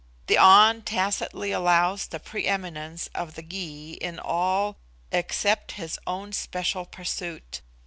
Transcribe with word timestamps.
The 0.25 0.37
An 0.37 0.81
tacitly 0.81 1.51
allows 1.51 2.07
the 2.07 2.19
pre 2.19 2.47
eminence 2.47 3.07
of 3.13 3.35
the 3.35 3.43
Gy 3.43 3.91
in 4.01 4.17
all 4.17 4.77
except 5.11 5.73
his 5.73 5.99
own 6.07 6.33
special 6.33 6.85
pursuit. 6.87 7.61